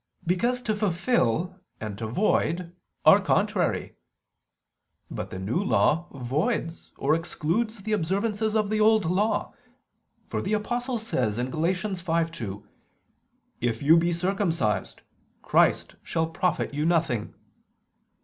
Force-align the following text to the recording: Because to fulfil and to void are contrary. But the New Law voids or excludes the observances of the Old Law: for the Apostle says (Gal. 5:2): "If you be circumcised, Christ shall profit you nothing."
Because 0.25 0.61
to 0.63 0.75
fulfil 0.75 1.59
and 1.79 1.95
to 1.99 2.07
void 2.07 2.75
are 3.05 3.21
contrary. 3.21 3.97
But 5.11 5.29
the 5.29 5.37
New 5.37 5.63
Law 5.63 6.07
voids 6.11 6.91
or 6.97 7.13
excludes 7.13 7.83
the 7.83 7.91
observances 7.91 8.55
of 8.55 8.71
the 8.71 8.79
Old 8.79 9.05
Law: 9.05 9.53
for 10.27 10.41
the 10.41 10.53
Apostle 10.53 10.97
says 10.97 11.35
(Gal. 11.37 11.45
5:2): 11.45 12.63
"If 13.59 13.83
you 13.83 13.95
be 13.95 14.11
circumcised, 14.11 15.03
Christ 15.43 15.93
shall 16.01 16.25
profit 16.25 16.73
you 16.73 16.83
nothing." 16.83 17.35